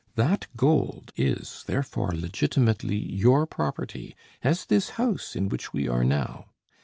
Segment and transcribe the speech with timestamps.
[0.15, 6.47] That gold is, therefore, legitimately your property, as this house in which we are now.